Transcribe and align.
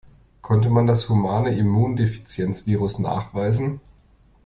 Konnte 0.41 0.71
man 0.71 0.87
das 0.87 1.09
Humane 1.09 1.55
Immundefizienz-Virus 1.55 2.97
nachweisen? 2.97 3.81